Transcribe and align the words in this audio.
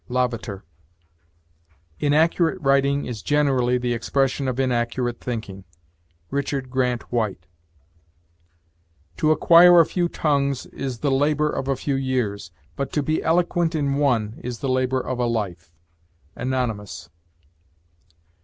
LAVATER. 0.09 0.65
Inaccurate 1.99 2.59
writing 2.59 3.05
is 3.05 3.21
generally 3.21 3.77
the 3.77 3.93
expression 3.93 4.47
of 4.47 4.59
inaccurate 4.59 5.19
thinking. 5.21 5.63
RICHARD 6.31 6.71
GRANT 6.71 7.11
WHITE. 7.11 7.45
To 9.17 9.29
acquire 9.29 9.79
a 9.79 9.85
few 9.85 10.09
tongues 10.09 10.65
is 10.65 11.01
the 11.01 11.11
labor 11.11 11.51
of 11.51 11.67
a 11.67 11.75
few 11.75 11.93
years; 11.95 12.49
but 12.75 12.91
to 12.93 13.03
be 13.03 13.21
eloquent 13.21 13.75
in 13.75 13.93
one 13.93 14.39
is 14.43 14.57
the 14.57 14.69
labor 14.69 14.99
of 14.99 15.19
a 15.19 15.27
life. 15.27 15.71
ANONYMOUS. 16.35 17.11